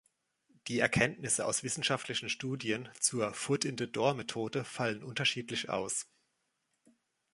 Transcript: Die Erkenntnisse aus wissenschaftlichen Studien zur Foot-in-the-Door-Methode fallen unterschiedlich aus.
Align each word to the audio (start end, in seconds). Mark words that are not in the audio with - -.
Die 0.67 0.79
Erkenntnisse 0.79 1.45
aus 1.45 1.61
wissenschaftlichen 1.61 2.27
Studien 2.27 2.89
zur 2.99 3.35
Foot-in-the-Door-Methode 3.35 4.63
fallen 4.63 5.03
unterschiedlich 5.03 5.69
aus. 5.69 6.07